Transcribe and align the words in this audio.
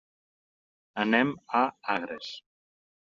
Anem 1.05 1.35
a 1.59 1.61
Agres. 1.97 2.33